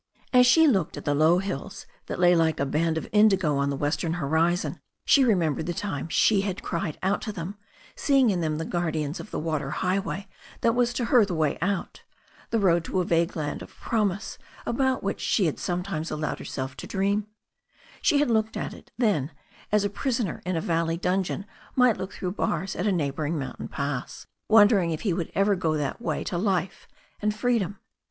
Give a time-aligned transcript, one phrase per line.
[0.33, 3.57] As she looked at the low hills that lay like a band of in digo
[3.57, 7.55] on the western horizon, she remembered the times she had cried out to them,
[7.95, 10.27] seeing in them the guardians of the water highway
[10.61, 12.01] that was to her the way out,
[12.49, 16.39] the road to a vague land oi promise about which she had sometimes al lowed
[16.39, 16.97] hcrscU to dtewa.
[16.97, 17.25] ^Ve Va.^
[18.27, 20.55] ViO«A^ ^.t them as a THE STORY OF A NEW ZEALAND RIVER 419 prisoner in
[20.57, 21.45] a valley dungeon
[21.75, 25.77] might look through bars at a neighbouring mountain pass, wondering if he would ever go
[25.77, 26.87] that way to life
[27.21, 27.77] and freedom.